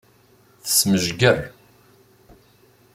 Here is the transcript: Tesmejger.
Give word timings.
Tesmejger. 0.63 1.39